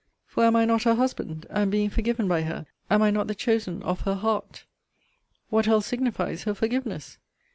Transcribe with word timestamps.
For 0.25 0.43
am 0.45 0.55
I 0.55 0.65
not 0.65 0.81
her 0.81 0.95
husband? 0.95 1.45
and, 1.51 1.69
being 1.69 1.91
forgiven 1.91 2.27
by 2.27 2.41
her, 2.41 2.65
am 2.89 3.03
I 3.03 3.11
not 3.11 3.27
the 3.27 3.35
chosen 3.35 3.83
of 3.83 3.99
her 4.01 4.15
heart? 4.15 4.65
What 5.51 5.67
else 5.67 5.85
signifies 5.85 6.41
her 6.45 6.55
forgiveness? 6.55 7.19